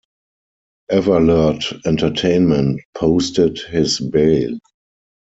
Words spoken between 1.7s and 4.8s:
Entertainment posted his bail.